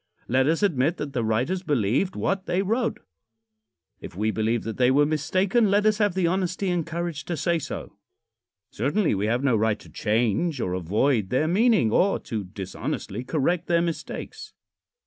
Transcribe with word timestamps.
Let 0.27 0.47
us 0.47 0.63
admit 0.63 0.97
that 0.97 1.13
the 1.13 1.23
writers 1.23 1.61
believed 1.61 2.15
what 2.15 2.47
they 2.47 2.63
wrote. 2.63 3.01
If 3.99 4.15
we 4.17 4.31
believe 4.31 4.63
that 4.63 4.77
they 4.77 4.89
were 4.89 5.05
mistaken, 5.05 5.69
let 5.69 5.85
us 5.85 5.99
have 5.99 6.15
the 6.15 6.25
honesty 6.25 6.71
and 6.71 6.83
courage 6.83 7.23
to 7.25 7.37
say 7.37 7.59
so. 7.59 7.97
Certainly 8.71 9.13
we 9.13 9.27
have 9.27 9.43
no 9.43 9.55
right 9.55 9.77
to 9.77 9.89
change 9.91 10.59
or 10.59 10.73
avoid 10.73 11.29
their 11.29 11.47
meaning, 11.47 11.91
or 11.91 12.17
to 12.17 12.43
dishonestly 12.45 13.23
correct 13.23 13.67
their 13.67 13.83
mistakes. 13.83 14.53